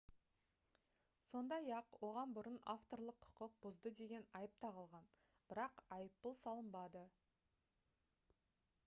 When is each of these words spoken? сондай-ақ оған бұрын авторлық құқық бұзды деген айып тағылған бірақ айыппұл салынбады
сондай-ақ 1.31 1.97
оған 2.07 2.31
бұрын 2.37 2.57
авторлық 2.73 3.19
құқық 3.25 3.53
бұзды 3.65 3.91
деген 4.01 4.25
айып 4.39 4.57
тағылған 4.65 5.05
бірақ 5.53 5.85
айыппұл 5.99 6.35
салынбады 6.41 7.05